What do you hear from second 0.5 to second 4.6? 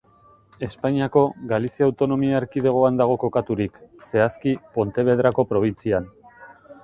Espainiako, Galizia autonomia erkidegoan dago kokaturik, zehazki,